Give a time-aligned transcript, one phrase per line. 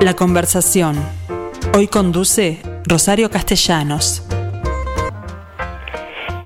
[0.00, 0.96] La conversación.
[1.76, 4.26] Hoy conduce Rosario Castellanos.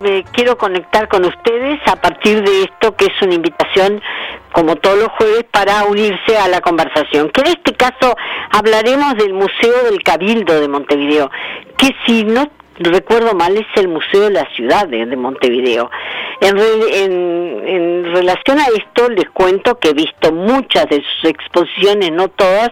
[0.01, 4.03] Me quiero conectar con ustedes a partir de esto que es una invitación,
[4.53, 7.31] como todos los jueves, para unirse a la conversación.
[7.31, 8.17] Que en este caso
[8.51, 11.31] hablaremos del Museo del Cabildo de Montevideo,
[11.79, 15.91] que si no recuerdo mal, es el Museo de la Ciudad de, Montevideo.
[16.41, 22.29] En, en, relación a esto, les cuento que he visto muchas de sus exposiciones, no
[22.29, 22.71] todas,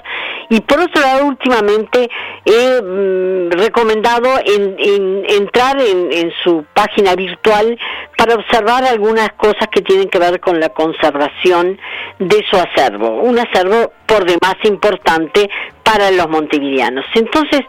[0.49, 2.11] y por otro lado, últimamente
[2.45, 7.79] he mm, recomendado en, entrar en, su página virtual
[8.17, 11.79] para observar algunas cosas que tienen que ver con la conservación
[12.19, 15.49] de su acervo, un acervo por demás importante
[15.83, 17.05] para los montevideanos.
[17.15, 17.63] Entonces,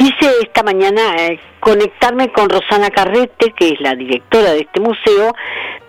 [0.00, 5.34] quise esta mañana eh, conectarme con Rosana Carrete, que es la directora de este museo,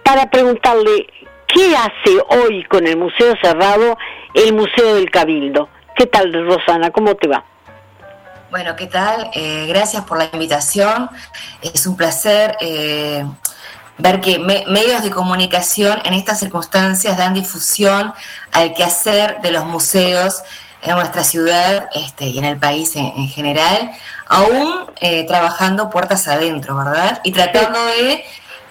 [0.03, 1.07] para preguntarle
[1.47, 3.97] qué hace hoy con el museo cerrado
[4.33, 5.69] el Museo del Cabildo.
[5.95, 6.91] ¿Qué tal, Rosana?
[6.91, 7.45] ¿Cómo te va?
[8.49, 9.29] Bueno, ¿qué tal?
[9.33, 11.09] Eh, gracias por la invitación.
[11.61, 13.23] Es un placer eh,
[13.97, 18.13] ver que medios de comunicación en estas circunstancias dan difusión
[18.51, 20.43] al quehacer de los museos
[20.81, 23.91] en nuestra ciudad este, y en el país en, general,
[24.27, 27.21] aún eh, trabajando puertas adentro, ¿verdad?
[27.23, 28.23] Y tratando de,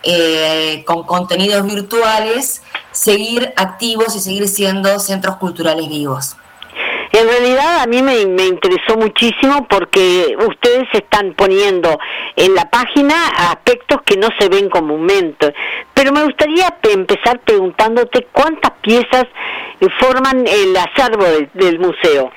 [0.03, 6.37] eh, con contenidos virtuales, seguir activos y seguir siendo centros culturales vivos.
[7.21, 11.99] En realidad a mí me, interesó muchísimo porque ustedes están poniendo
[12.35, 13.15] en la página
[13.51, 15.55] aspectos que no se ven comúnmente.
[15.93, 19.27] Pero me gustaría empezar preguntándote cuántas piezas
[19.99, 22.31] forman el acervo del, museo.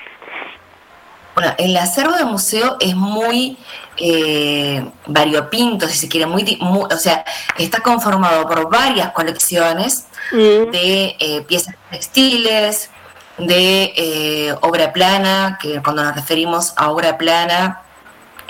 [1.34, 3.56] Bueno, el acervo del museo es muy
[3.96, 7.24] eh, variopinto, si se quiere, muy, o sea,
[7.56, 10.70] está conformado por varias colecciones mm.
[10.70, 12.90] de eh, piezas textiles,
[13.38, 17.82] de eh, obra plana, que cuando nos referimos a obra plana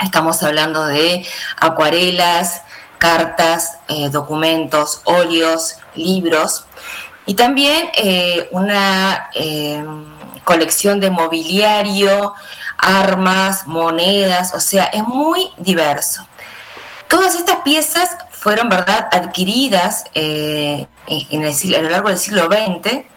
[0.03, 1.25] estamos hablando de
[1.57, 2.63] acuarelas,
[2.99, 6.67] cartas, eh, documentos, óleos, libros
[7.27, 9.31] y también eh, una
[10.45, 12.35] colección de mobiliario,
[12.77, 16.27] armas, monedas, o sea, es muy diverso.
[17.09, 23.14] Todas estas piezas fueron, ¿verdad?, adquiridas en el, a lo largo del siglo XX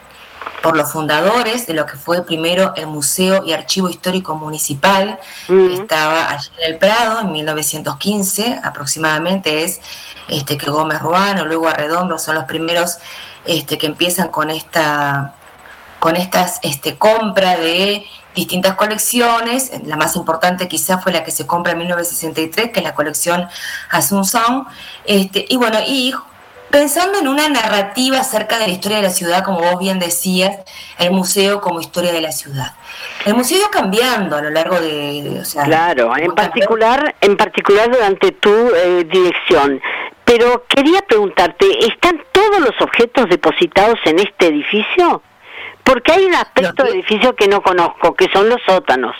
[0.62, 5.74] por los fundadores de lo que fue primero el Museo y Archivo Histórico Municipal, que
[5.74, 9.80] estaba allí en el Prado en 1915 aproximadamente, es
[10.28, 12.98] este, que Gómez Ruano, luego Arredondo son los primeros
[13.46, 15.34] este, que empiezan con esta
[16.00, 21.48] con estas este, compra de distintas colecciones, la más importante quizás fue la que se
[21.48, 23.48] compra en 1963, que es la colección
[23.90, 24.68] Asunción,
[25.06, 26.14] este, y bueno, y
[26.70, 30.58] Pensando en una narrativa acerca de la historia de la ciudad, como vos bien decías,
[31.00, 32.76] el museo como historia de la ciudad.
[33.26, 38.50] El museo ido cambiando a lo largo de, claro, en particular, en particular durante tu
[38.50, 39.82] eh, dirección.
[40.26, 45.22] Pero quería preguntarte, ¿están todos los objetos depositados en este edificio?
[45.84, 49.16] Porque hay un aspecto del edificio que no conozco, que son los sótanos.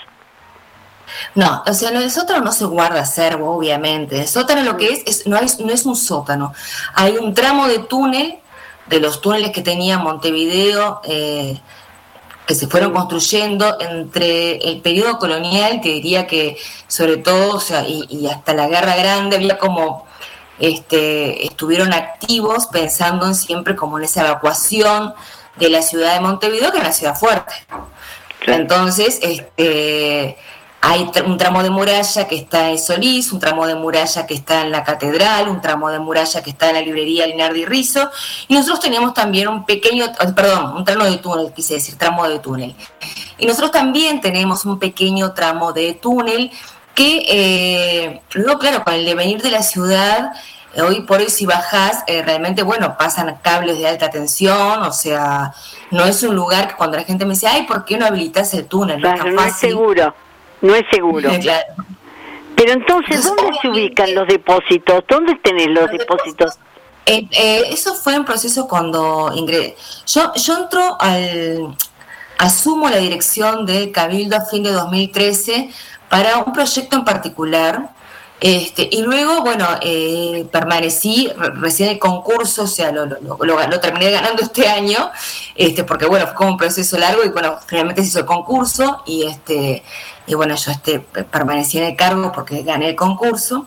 [1.36, 4.22] No, o sea, en el sótano no se guarda acervo, obviamente.
[4.22, 6.54] El sótano lo que es, no, es, no es un sótano.
[6.94, 8.40] Hay un tramo de túnel,
[8.88, 11.60] de los túneles que tenía Montevideo, eh,
[12.48, 16.58] que se fueron construyendo entre el periodo colonial, que diría que
[16.88, 20.06] sobre todo, o sea, y, hasta la Guerra Grande, había como
[20.58, 25.14] este, estuvieron activos pensando en siempre como en esa evacuación
[25.58, 27.54] de la ciudad de Montevideo, que es una ciudad fuerte.
[28.46, 30.38] Entonces, este,
[30.80, 34.62] hay un tramo de muralla que está en Solís, un tramo de muralla que está
[34.62, 38.10] en la catedral, un tramo de muralla que está en la librería Linardi Rizzo,
[38.48, 40.06] y nosotros tenemos también un pequeño,
[40.36, 42.76] perdón, un tramo de túnel, quise decir, tramo de túnel.
[43.40, 46.52] Y nosotros también tenemos un pequeño tramo de túnel
[46.94, 50.32] que eh, luego, claro, con el devenir de la ciudad,
[50.74, 54.94] eh, hoy por hoy si bajás, eh, realmente, bueno, pasan cables de alta tensión, o
[54.94, 55.54] sea,
[55.90, 58.54] no es un lugar que cuando la gente me dice, ay, ¿por qué no habilitas
[58.54, 59.02] el túnel?
[59.02, 60.14] no, no es seguro
[60.62, 61.30] no es seguro.
[62.56, 65.04] Pero entonces, ¿dónde se ubican los depósitos?
[65.08, 66.58] ¿Dónde tenés los, depósitos?
[67.06, 69.76] Eh, eh, eso fue un proceso cuando ingresé.
[70.08, 71.76] Yo, yo entro al.
[72.40, 75.72] Asumo la dirección de Cabildo a fin de 2013
[76.08, 77.90] para un proyecto en particular
[78.40, 84.44] este, y luego, bueno, eh, permanecí recién el concurso, o sea, lo, lo, terminé ganando
[84.44, 85.10] este año,
[85.56, 89.02] este, porque bueno, fue como un proceso largo y bueno, finalmente se hizo el concurso
[89.08, 89.84] y este,
[90.28, 93.66] y bueno, yo este, permanecí en el cargo porque gané el concurso.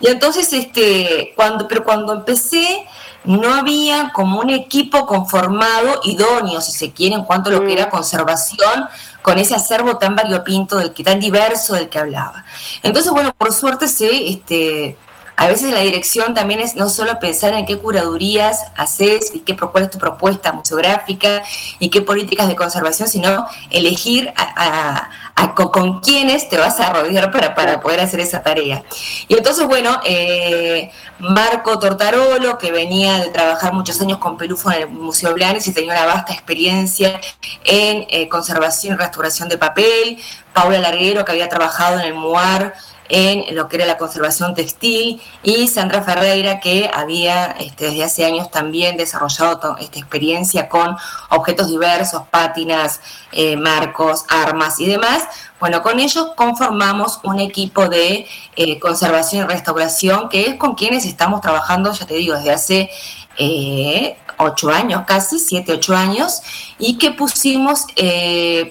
[0.00, 2.84] Y entonces, este, cuando, pero cuando empecé,
[3.24, 7.72] no había como un equipo conformado idóneo, si se quiere, en cuanto a lo que
[7.72, 7.90] era mm.
[7.90, 8.88] conservación,
[9.22, 12.44] con ese acervo tan variopinto, del que tan diverso del que hablaba.
[12.82, 14.96] Entonces, bueno, por suerte se este,
[15.36, 19.52] a veces la dirección también es no solo pensar en qué curadurías haces y qué
[19.52, 21.42] es tu propuesta museográfica
[21.78, 25.08] y qué políticas de conservación, sino elegir a,
[25.54, 28.84] con, quiénes te vas a rodear para, para poder hacer esa tarea.
[29.28, 34.82] Y entonces, bueno, eh, Marco Tortarolo, que venía de trabajar muchos años con Pelufo en
[34.82, 37.20] el Museo Blanes y tenía una vasta experiencia
[37.64, 40.18] en eh, conservación y restauración de papel,
[40.52, 42.74] Paula Larguero, que había trabajado en el MUAR,
[43.10, 48.24] en lo que era la conservación textil, y Sandra Ferreira, que había este, desde hace
[48.24, 50.96] años también desarrollado esta experiencia con
[51.30, 53.00] objetos diversos, pátinas,
[53.32, 55.24] eh, marcos, armas y demás.
[55.58, 61.04] Bueno, con ellos conformamos un equipo de eh, conservación y restauración, que es con quienes
[61.04, 62.90] estamos trabajando, ya te digo, desde hace
[63.38, 66.42] eh, ocho años, casi siete, ocho años,
[66.78, 67.86] y que pusimos,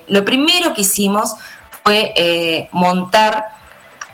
[0.07, 1.35] lo primero que hicimos
[1.83, 3.58] fue montar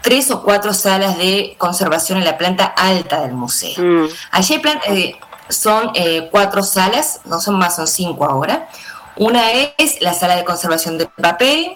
[0.06, 3.74] tres o cuatro salas de conservación en la planta alta del museo.
[3.84, 4.08] Mm.
[4.30, 5.16] Allí eh,
[5.50, 8.70] son eh, cuatro salas, no son más, son cinco ahora.
[9.16, 11.76] Una es la sala de conservación de papel,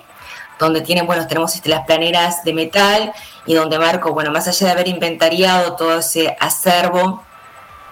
[0.59, 3.11] donde tienen, bueno, tenemos este, las planeras de metal
[3.47, 7.23] y donde Marco, bueno, más allá de haber inventariado todo ese acervo,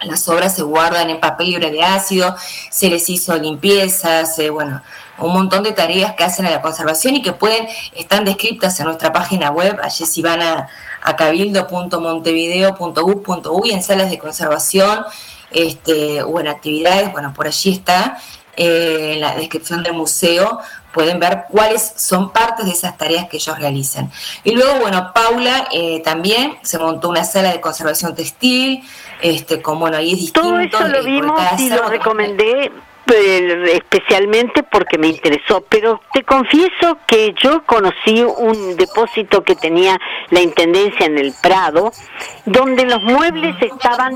[0.02, 2.36] las obras se guardan en papel libre de ácido,
[2.70, 4.82] se les hizo limpieza, se, bueno,
[5.18, 8.86] un montón de tareas que hacen a la conservación y que pueden, están descritas en
[8.86, 10.68] nuestra página web, allí si van a,
[11.02, 15.04] a cabildo.montevideo.gov.uy en salas de conservación
[15.50, 18.16] este, o en actividades, bueno, por allí está
[18.56, 20.60] eh, en la descripción del museo,
[20.92, 24.10] pueden ver cuáles son partes de esas tareas que ellos realizan.
[24.42, 28.82] Y luego, bueno, Paula eh, también se montó una sala de conservación textil,
[29.22, 30.48] este, como bueno, ahí es distinto.
[30.48, 32.70] Todo eso lo vimos y lo recomendé
[33.14, 39.98] especialmente porque me interesó, pero te confieso que yo conocí un depósito que tenía
[40.30, 41.92] la Intendencia en el Prado,
[42.44, 44.14] donde los muebles estaban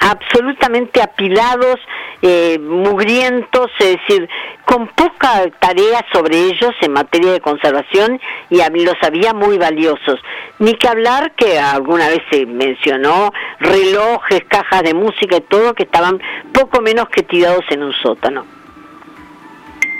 [0.00, 1.76] absolutamente apilados,
[2.22, 4.28] eh, mugrientos, es decir,
[4.64, 8.20] con poca tarea sobre ellos en materia de conservación
[8.50, 10.20] y los había muy valiosos.
[10.58, 15.84] Ni que hablar que alguna vez se mencionó relojes, cajas de música y todo que
[15.84, 16.20] estaban
[16.52, 18.44] poco menos que tirados en un sótano.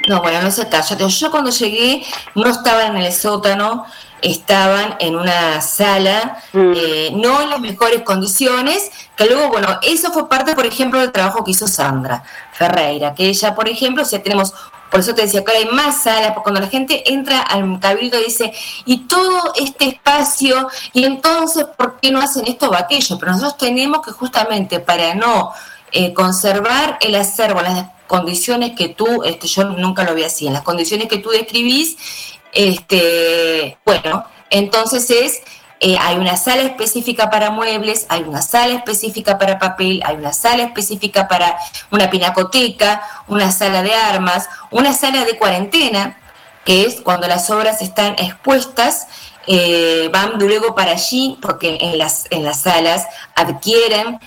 [0.09, 0.97] No, bueno, no se calla.
[0.97, 2.03] Yo cuando llegué
[2.35, 3.87] no estaba en el sótano,
[4.23, 6.73] estaban en una sala, mm.
[6.75, 11.13] eh, no en las mejores condiciones, que luego, bueno, eso fue parte, por ejemplo, del
[11.13, 12.23] trabajo que hizo Sandra
[12.53, 14.55] Ferreira, que ella, por ejemplo, si tenemos,
[14.91, 17.79] por eso te decía que ahora hay más salas, porque cuando la gente entra al
[17.81, 18.53] cabildo y dice,
[18.85, 23.19] y todo este espacio, y entonces, ¿por qué no hacen esto o aquello?
[23.19, 25.53] Pero nosotros tenemos que justamente para no
[25.93, 30.53] eh, conservar el acervo, las condiciones que tú, este, yo nunca lo vi así, en
[30.53, 35.41] las condiciones que tú describís, este, bueno, entonces es,
[35.81, 40.33] eh, hay una sala específica para muebles, hay una sala específica para papel, hay una
[40.33, 41.59] sala específica para
[41.91, 46.19] una pinacoteca, una sala de armas, una sala de cuarentena,
[46.65, 49.07] que es cuando las obras están expuestas,
[49.47, 53.07] eh, van luego para allí, porque en las, en las salas
[53.37, 54.19] adquieren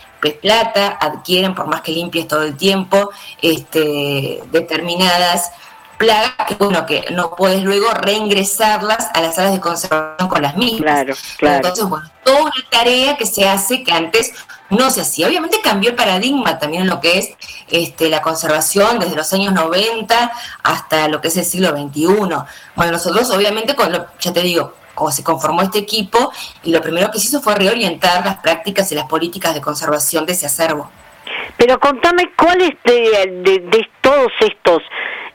[0.41, 3.09] plata, adquieren, por más que limpies todo el tiempo,
[3.41, 5.51] este, determinadas
[5.99, 10.55] plagas que bueno que no puedes luego reingresarlas a las salas de conservación con las
[10.55, 10.79] mismas.
[10.81, 11.55] Claro, claro.
[11.57, 14.33] Entonces, bueno, toda una tarea que se hace que antes
[14.69, 15.27] no se hacía.
[15.27, 17.31] Obviamente cambió el paradigma también en lo que es
[17.69, 20.31] este, la conservación desde los años 90
[20.63, 22.05] hasta lo que es el siglo XXI.
[22.75, 26.31] Bueno, nosotros obviamente, con ya te digo, como se conformó este equipo
[26.63, 30.25] y lo primero que se hizo fue reorientar las prácticas y las políticas de conservación
[30.25, 30.89] de ese acervo.
[31.57, 34.81] Pero contame cuáles de, de, de todos estos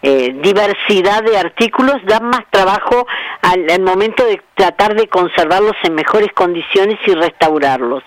[0.06, 3.06] eh, diversidad de artículos dan más trabajo
[3.40, 8.02] al, momento de tratar de conservarlos en mejores condiciones y restaurarlos.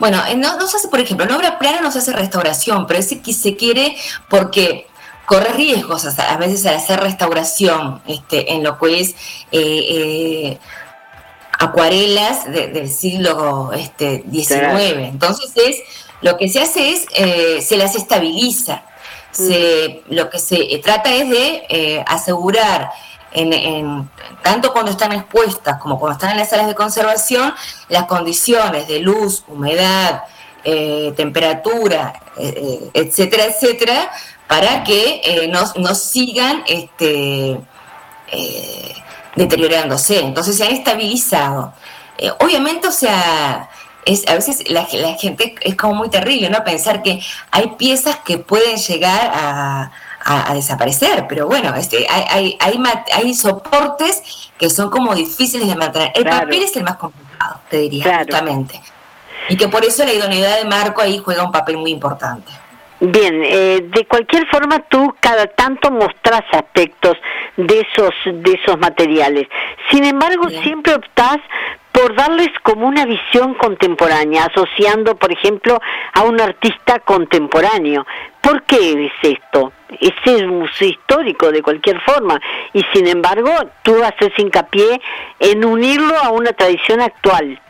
[0.00, 3.14] Bueno, no, se hace, por ejemplo, en obra plana no se hace restauración, pero es
[3.24, 3.94] que se quiere
[4.28, 4.88] porque
[5.26, 9.10] corre riesgos a, veces al hacer restauración este, en lo que es
[9.52, 10.58] eh, eh,
[11.56, 15.06] acuarelas del siglo este, XIX.
[15.06, 15.76] Entonces es
[16.20, 18.82] lo que se hace es se las estabiliza
[19.38, 22.90] se, lo que se trata es de eh, asegurar,
[23.30, 24.08] en,
[24.42, 27.54] tanto cuando están expuestas como cuando están en las salas de conservación,
[27.88, 30.24] las condiciones de luz, humedad,
[30.64, 34.10] eh, temperatura, eh, etcétera, etcétera,
[34.48, 37.60] para que no, no, sigan este,
[39.36, 40.20] deteriorándose.
[40.20, 41.74] Entonces se han estabilizado.
[42.40, 43.68] obviamente, o sea,
[44.08, 46.64] es a veces la, gente es como muy terrible, ¿no?
[46.64, 49.90] Pensar que hay piezas que pueden llegar a,
[50.52, 52.78] desaparecer, pero bueno, este, hay, hay,
[53.14, 56.12] hay, soportes que son como difíciles de mantener.
[56.14, 58.78] El papel es el más complicado, te diría, justamente.
[59.48, 62.52] Y que por eso la idoneidad de marco ahí juega un papel muy importante.
[63.00, 67.16] Bien, eh, de cualquier forma tú cada tanto mostrás aspectos
[67.56, 69.46] de esos de esos materiales.
[69.90, 71.38] Sin embargo, siempre optás
[72.08, 75.78] por darles como una visión contemporánea, asociando, por ejemplo,
[76.14, 78.06] a un artista contemporáneo.
[78.40, 79.72] ¿Por qué es esto?
[80.00, 82.40] Ese es un museo histórico de cualquier forma
[82.72, 83.50] y sin embargo
[83.82, 85.02] tú haces hincapié
[85.38, 87.60] en unirlo a una tradición actual.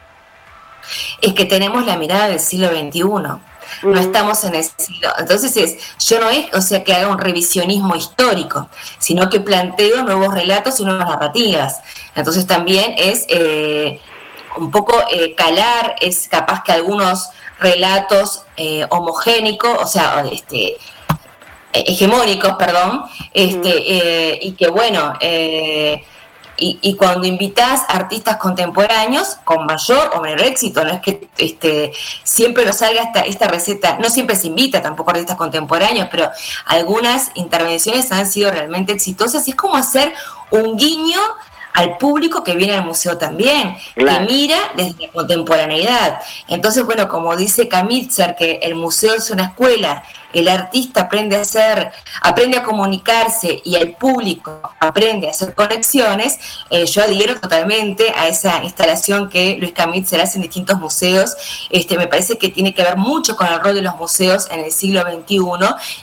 [1.21, 3.41] Es que tenemos la mirada del siglo XXI
[3.83, 5.09] no estamos en ese siglo.
[5.19, 8.69] Entonces es, yo no es, o sea, que haga un revisionismo histórico,
[8.99, 11.81] sino que planteo nuevos relatos y nuevas narrativas.
[12.15, 14.01] Entonces también es eh,
[14.59, 20.77] un poco eh, calar, es capaz que algunos relatos eh, homogénicos, o sea, este,
[21.73, 25.15] hegemónicos, perdón, este, y que bueno,
[26.61, 31.93] y, cuando invitas artistas contemporáneos con mayor o menor éxito, no es que este,
[32.25, 36.31] siempre nos salga esta, esta receta, no siempre se invita tampoco artistas contemporáneos, pero
[36.67, 40.13] algunas intervenciones han sido realmente exitosas y es como hacer
[40.51, 41.21] un guiño
[41.75, 46.21] al público que viene al museo también, que mira desde la contemporaneidad.
[46.49, 51.41] Entonces, bueno, como dice Kamitzer, que el museo es una escuela, el artista aprende a
[51.41, 58.13] hacer, aprende a comunicarse y el público aprende a hacer conexiones, eh, yo adhiero totalmente
[58.15, 61.35] a esa instalación que Luis Kamitzer hace en distintos museos.
[61.71, 64.61] Este, me parece que tiene que ver mucho con el rol de los museos en
[64.61, 65.39] el siglo XXI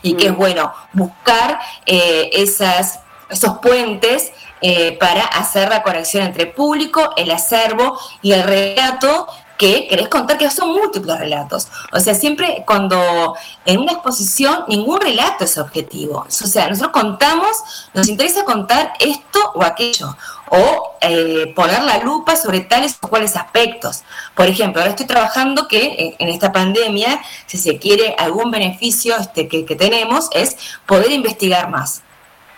[0.02, 0.38] y que es mm.
[0.38, 4.32] bueno buscar eh, esas, esos puentes
[4.68, 9.28] eh, para hacer la conexión entre público, el acervo y el relato
[9.60, 11.68] que querés contar que son múltiples relatos.
[11.94, 16.26] O sea, siempre cuando en una exposición ningún relato es objetivo.
[16.28, 17.52] O sea, nosotros contamos,
[17.94, 20.18] nos interesa contar esto o aquello,
[20.50, 24.02] o eh, poner la lupa sobre tales o cuales aspectos.
[24.34, 29.48] Por ejemplo, ahora estoy trabajando que en, esta pandemia, si se quiere algún beneficio este,
[29.48, 30.58] que tenemos, es
[30.88, 32.02] poder investigar más.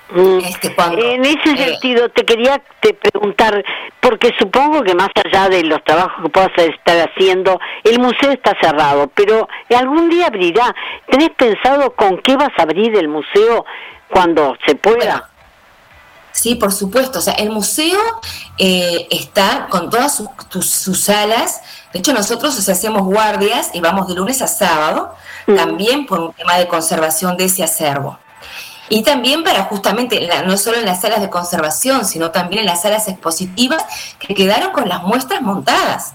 [0.10, 0.40] Mm.
[0.40, 0.76] Este,
[1.14, 3.64] en ese eh, sentido, te quería te preguntar,
[4.00, 8.56] porque supongo que más allá de los trabajos que puedas estar haciendo, el museo está
[8.62, 10.74] cerrado, pero algún día abrirá.
[11.10, 13.66] ¿Tenés pensado con qué vas a abrir el museo
[14.10, 15.30] cuando se pueda?
[16.38, 17.20] sí, por supuesto.
[17.20, 18.00] O sea, el museo
[18.58, 21.62] eh, está con todas sus, salas.
[21.92, 25.14] De hecho, nosotros hacemos guardias y vamos de lunes a sábado,
[25.48, 25.56] mm.
[25.56, 28.20] también por un tema de conservación de ese acervo.
[28.90, 32.82] Y también para justamente, no solo en las salas de conservación, sino también en las
[32.84, 33.84] salas expositivas
[34.20, 36.14] que quedaron con las muestras montadas.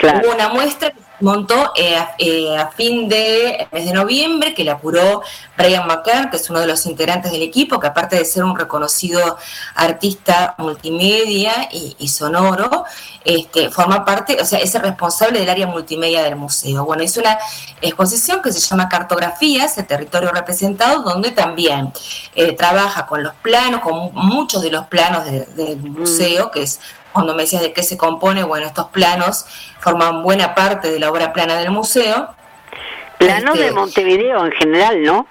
[0.00, 4.72] Hubo una muestra que montó eh, eh, a fin de mes de noviembre, que la
[4.72, 5.22] apuró
[5.56, 8.56] Brian McCann, que es uno de los integrantes del equipo, que aparte de ser un
[8.58, 9.38] reconocido
[9.74, 12.84] artista multimedia y, sonoro,
[13.24, 16.84] este, forma parte, o sea, es el responsable del área multimedia del museo.
[16.84, 17.38] Bueno, es una
[17.80, 21.92] exposición que se llama Cartografías, el territorio representado, donde también
[22.34, 26.80] eh, trabaja con los planos, con muchos de los planos del museo, que es
[27.12, 29.46] cuando me decías de qué se compone, bueno, estos planos
[29.80, 32.34] forman buena parte de la obra plana del museo.
[33.18, 35.26] Planos de este, Montevideo en general, ¿no?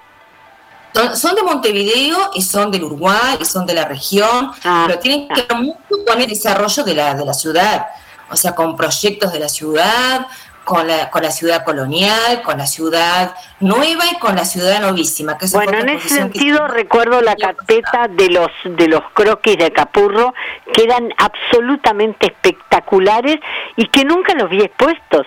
[1.14, 5.26] Son, de Montevideo y son del Uruguay y son de la región, ah, pero tienen
[5.28, 7.86] que ver mucho con el desarrollo de la, de la ciudad,
[8.30, 10.26] o sea, con proyectos de la ciudad,
[10.64, 15.38] con la, con la ciudad colonial, con la ciudad nueva y con la ciudad novísima.
[15.38, 20.34] Que bueno, en ese sentido recuerdo la carpeta de los de los croquis de Capurro,
[20.72, 23.36] que eran absolutamente espectaculares
[23.76, 25.26] y que nunca los vi expuestos.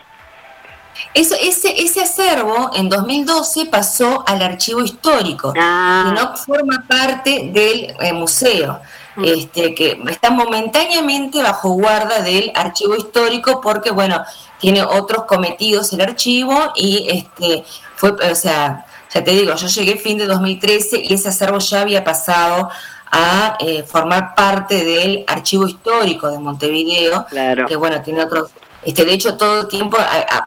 [1.13, 6.05] Eso, ese, ese acervo en 2012 pasó al archivo histórico, ah.
[6.07, 8.79] y no forma parte del eh, museo.
[9.15, 9.23] Mm.
[9.23, 14.21] Este, que está momentáneamente bajo guarda del archivo histórico porque, bueno,
[14.59, 17.63] tiene otros cometidos el archivo y este
[17.95, 21.81] fue, o sea, ya te digo, yo llegué fin de 2013 y ese acervo ya
[21.81, 22.69] había pasado
[23.11, 27.25] a eh, formar parte del archivo histórico de Montevideo,
[27.67, 28.51] que bueno, tiene otros
[28.85, 29.97] este, de hecho, todo el tiempo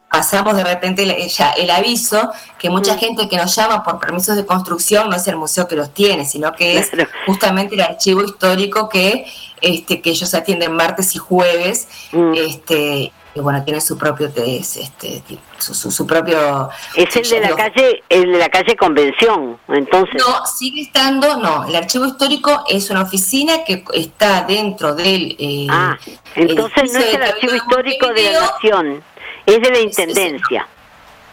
[0.09, 2.99] pasamos de repente ya el aviso que mucha mm.
[2.99, 6.25] gente que nos llama por permisos de construcción no es el museo que los tiene,
[6.25, 6.91] sino que es
[7.27, 9.27] justamente el archivo histórico que,
[9.61, 12.35] este, que ellos atienden martes y jueves, mm.
[12.35, 13.13] este,
[13.43, 15.23] bueno, tiene su propio este,
[15.59, 20.15] su, su, propio es el de la calle el de la calle Convención entonces.
[20.17, 25.67] No sigue estando no el archivo histórico es una oficina que está dentro del eh,
[25.71, 25.99] ah
[26.35, 29.03] entonces no es el archivo histórico de la nación
[29.47, 30.69] Es de la Intendencia.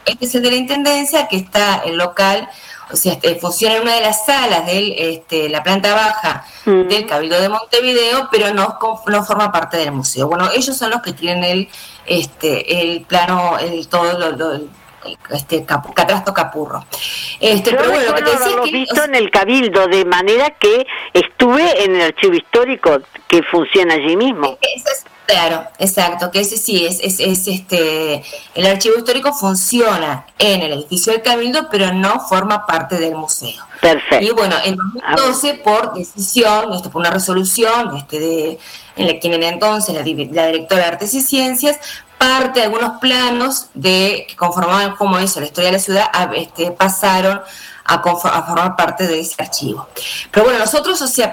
[0.05, 2.47] Este es el de la Intendencia que está en local,
[2.91, 6.87] o sea, este, funciona en una de las salas de este, la planta baja mm.
[6.87, 10.27] del Cabildo de Montevideo, pero no, no forma parte del museo.
[10.27, 11.69] Bueno, ellos son los que tienen el,
[12.05, 14.59] este, el plano, el todo lo,
[15.31, 16.85] este Catrasto Capurro.
[17.39, 20.51] Este, pero bueno, lo que te decía es que, visto en el Cabildo, de manera
[20.51, 24.57] que estuve en el archivo histórico que funciona allí mismo.
[25.25, 30.73] Claro, exacto, que ese sí, es, es, es, este, el archivo histórico funciona en el
[30.73, 33.63] edificio del Cabildo, pero no forma parte del museo.
[33.81, 34.25] Perfecto.
[34.25, 38.59] Y bueno, en 2012, por decisión, esto fue una resolución este, de
[38.97, 41.79] en la, quien en entonces la, la directora de Artes y Ciencias
[42.17, 46.71] parte de algunos planos de que conformaban como eso la historia de la ciudad este,
[46.71, 47.41] pasaron
[47.85, 48.01] a,
[48.43, 49.87] formar parte de ese archivo.
[50.31, 51.31] Pero bueno, nosotros, o sea,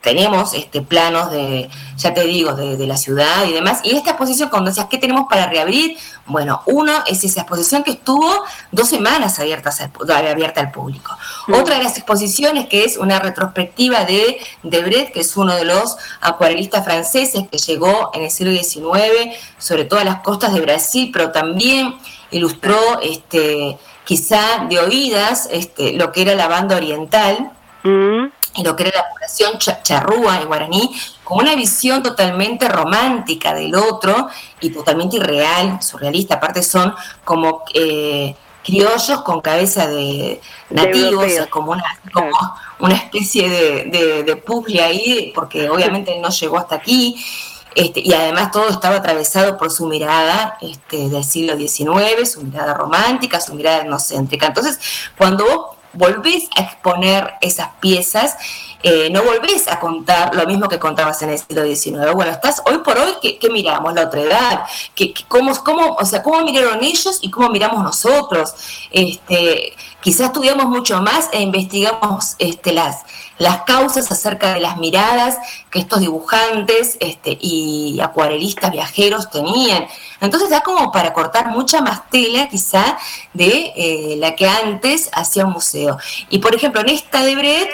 [0.00, 4.48] tenemos este, planos de, ya te digo, de, la ciudad y demás, y esta exposición,
[4.48, 5.96] cuando decías, ¿qué tenemos para reabrir?
[6.26, 11.16] Bueno, uno es esa exposición que estuvo dos semanas abiertas abierta al público.
[11.46, 11.54] Mm.
[11.54, 15.96] Otra de las exposiciones que es una retrospectiva de Debret, que es uno de los
[16.20, 21.10] acuarelistas franceses que llegó en el siglo XIX, sobre todo a las costas de Brasil,
[21.12, 21.96] pero también
[22.30, 27.50] ilustró este quizá de oídas este, lo que era la banda oriental
[27.82, 28.24] mm.
[28.54, 30.94] y lo que era la población charrúa en guaraní,
[31.24, 34.28] con una visión totalmente romántica del otro
[34.60, 36.36] y totalmente irreal, surrealista.
[36.36, 36.94] Aparte son
[37.24, 42.30] como eh, criollos con cabeza de nativos, como una, como
[42.78, 47.16] una especie de, de, puzzle ahí, porque obviamente no llegó hasta aquí.
[47.76, 52.72] Este, y además todo estaba atravesado por su mirada este, del siglo XIX, su mirada
[52.72, 54.46] romántica, su mirada etnocéntrica.
[54.46, 54.80] Entonces,
[55.18, 58.36] cuando vos volvés a exponer esas piezas,
[58.82, 62.12] eh, no volvés a contar lo mismo que contabas en el siglo XIX.
[62.14, 63.92] Bueno, estás hoy por hoy, ¿qué, miramos?
[63.92, 68.54] La otra edad, ¿Qué, cómo, cómo, o sea, cómo miraron ellos y cómo miramos nosotros.
[68.90, 69.74] Este,
[70.06, 73.02] quizás estudiamos mucho más e investigamos este, las,
[73.38, 75.36] las causas acerca de las miradas
[75.68, 79.88] que estos dibujantes este, y acuarelistas viajeros tenían.
[80.20, 82.96] Entonces da como para cortar mucha más tela quizá
[83.34, 85.98] de eh, la que antes hacía un museo.
[86.30, 87.68] Y por ejemplo, en esta de Bret,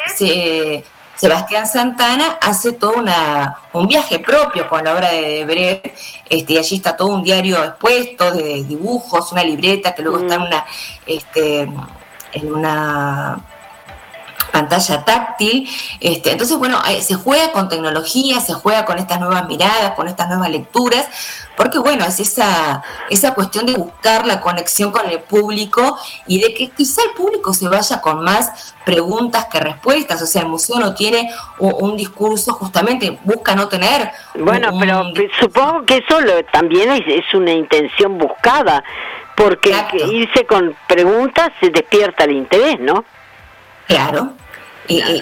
[1.14, 5.94] Sebastián Santana hace todo una, un viaje propio con la obra de Bret,
[6.30, 10.36] este, y allí está todo un diario expuesto de dibujos, una libreta que luego está
[10.36, 10.46] en mm.
[10.46, 10.64] una...
[11.04, 11.68] Este,
[12.32, 13.38] en una
[14.52, 15.68] pantalla táctil.
[16.00, 20.28] Este, entonces, bueno, se juega con tecnología, se juega con estas nuevas miradas, con estas
[20.28, 21.08] nuevas lecturas,
[21.56, 26.54] porque bueno, es esa, esa cuestión de buscar la conexión con el público y de
[26.54, 30.22] que quizá el público se vaya con más preguntas que respuestas.
[30.22, 34.10] O sea, el museo no tiene un, discurso, justamente busca no tener.
[34.34, 35.04] Bueno, pero
[35.40, 36.18] supongo que eso
[36.52, 38.82] también es, una intención buscada,
[39.36, 39.74] porque
[40.10, 43.04] irse con preguntas se despierta el interés, ¿no?
[43.86, 44.32] Claro,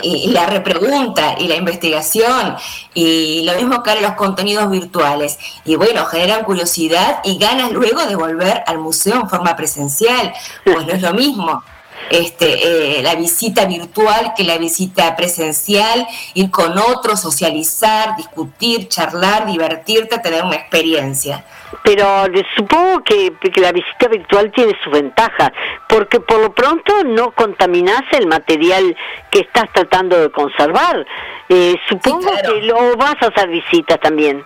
[0.03, 2.57] y, la repregunta y la investigación
[2.95, 5.39] y lo mismo que los contenidos virtuales.
[5.65, 10.33] Y bueno, generan curiosidad y ganas luego de volver al museo en forma presencial.
[10.65, 11.63] Pues no es lo mismo
[12.11, 19.47] este, eh, la visita virtual que la visita presencial, ir con otros, socializar, discutir, charlar,
[19.47, 21.45] divertirte, tener una experiencia.
[21.85, 25.53] Pero supongo que, la visita virtual tiene su ventaja,
[25.89, 28.97] porque por lo pronto no contaminas el material
[29.31, 31.07] que estás tratando de conservar.
[31.49, 34.45] Eh, supongo que lo vas a hacer visitas también.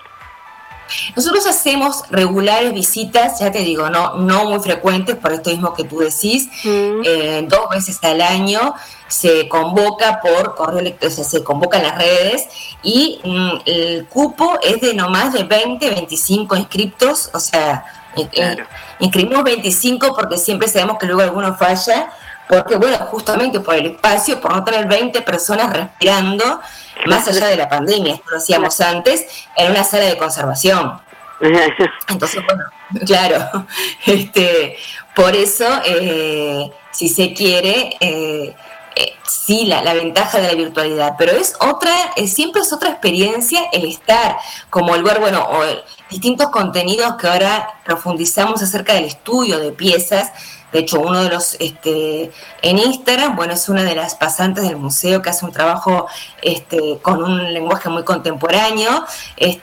[1.17, 5.85] Nosotros hacemos regulares visitas, ya te digo, no, no muy frecuentes, por esto mismo que
[5.85, 7.03] tú decís, mm.
[7.05, 8.75] eh, dos veces al año
[9.09, 12.49] se convoca por correo electrónico, se convoca en las redes
[12.83, 17.85] y mm, el cupo es de no más de 20, 25 inscriptos, o sea,
[18.99, 22.11] inscribimos 25 porque siempre sabemos que luego alguno falla,
[22.49, 26.61] porque bueno, justamente por el espacio, por no tener 20 personas respirando,
[27.07, 29.27] más allá de la pandemia, esto lo hacíamos antes,
[29.57, 31.01] en una sala de conservación.
[32.09, 32.65] Entonces, bueno,
[33.07, 33.67] claro,
[34.07, 34.77] este,
[35.15, 38.55] por eso, eh, si se quiere, eh,
[38.97, 41.93] eh, sí, la, la, ventaja de la virtualidad, pero es otra,
[42.27, 44.37] siempre es otra experiencia el estar,
[44.71, 45.63] como el ver, bueno, o
[46.11, 50.33] distintos contenidos que ahora profundizamos acerca del estudio de piezas,
[50.75, 54.77] de hecho, uno de los este, en Instagram, bueno, es una de las pasantes del
[54.77, 56.09] museo que hace un trabajo
[56.43, 59.05] este, con un lenguaje muy contemporáneo.
[59.37, 59.63] Este,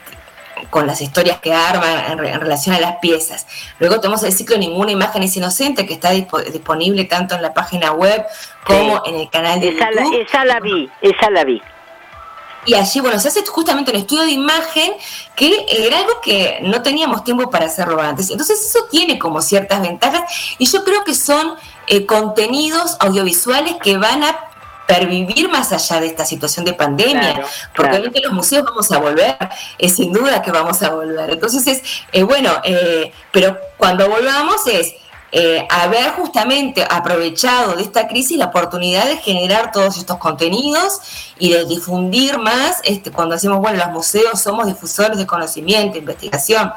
[0.69, 3.47] con las historias que arma en, relación a las piezas.
[3.79, 7.91] Luego tenemos el ciclo Ninguna imagen es inocente, que está disponible tanto en la página
[7.91, 8.23] web
[8.63, 10.21] como en el canal de esa YouTube.
[10.21, 11.61] esa la vi, esa la vi.
[12.65, 14.93] Y allí, bueno, se hace justamente un estudio de imagen
[15.35, 18.29] que era algo que no teníamos tiempo para hacerlo antes.
[18.29, 21.55] Entonces eso tiene como ciertas ventajas y yo creo que son
[21.87, 24.51] eh, contenidos audiovisuales que van a
[24.85, 27.45] pervivir más allá de esta situación de pandemia,
[27.75, 29.37] porque obviamente los museos vamos a volver,
[29.77, 31.29] es sin duda que vamos a volver.
[31.29, 34.93] Entonces es, eh, bueno, eh, pero cuando volvamos es
[35.31, 40.99] eh, haber justamente aprovechado de esta crisis la oportunidad de generar todos estos contenidos
[41.39, 46.73] y de difundir más, este, cuando decimos, bueno, los museos somos difusores de conocimiento, investigación.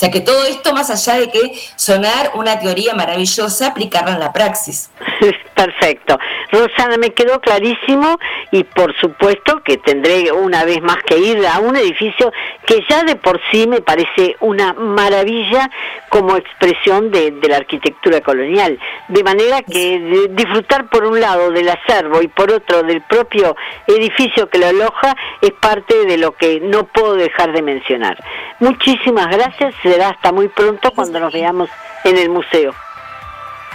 [0.00, 4.20] O sea que todo esto, más allá de que sonar una teoría maravillosa, aplicarla en
[4.20, 4.90] la praxis.
[5.54, 6.18] Perfecto.
[6.50, 8.18] Rosana, me quedó clarísimo
[8.50, 12.32] y por supuesto que tendré una vez más que ir a un edificio
[12.64, 15.70] que ya de por sí me parece una maravilla
[16.08, 18.78] como expresión de, la arquitectura colonial.
[19.08, 23.54] De manera que disfrutar por un lado del acervo y por otro del propio
[23.86, 28.16] edificio que lo aloja es parte de lo que no puedo dejar de mencionar.
[28.60, 31.68] Muchísimas gracias, será hasta muy pronto cuando nos veamos
[32.04, 32.72] en el museo.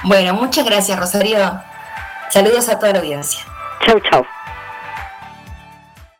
[0.03, 1.37] Bueno, muchas gracias Rosario.
[2.29, 3.43] Saludos a toda la audiencia.
[3.85, 4.25] Chau, chau.